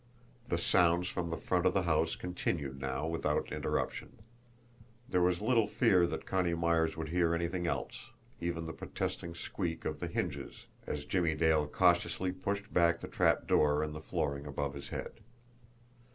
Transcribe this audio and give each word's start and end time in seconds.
The 0.47 0.57
sounds 0.57 1.07
from 1.09 1.29
the 1.29 1.37
front 1.37 1.67
of 1.67 1.75
the 1.75 1.83
house 1.83 2.15
continued 2.15 2.81
now 2.81 3.05
without 3.05 3.51
interruption; 3.51 4.23
there 5.07 5.21
was 5.21 5.43
little 5.43 5.67
fear 5.67 6.07
that 6.07 6.25
Connie 6.25 6.55
Myers 6.55 6.97
would 6.97 7.09
hear 7.09 7.35
anything 7.35 7.67
else 7.67 8.09
even 8.39 8.65
the 8.65 8.73
protesting 8.73 9.35
squeak 9.35 9.85
of 9.85 9.99
the 9.99 10.07
hinges 10.07 10.65
as 10.87 11.05
Jimmie 11.05 11.35
Dale 11.35 11.67
cautiously 11.67 12.31
pushed 12.31 12.73
back 12.73 12.99
the 12.99 13.07
trapdoor 13.07 13.83
in 13.83 13.93
the 13.93 14.01
flooring 14.01 14.47
above 14.47 14.73
his 14.73 14.89
head. 14.89 15.19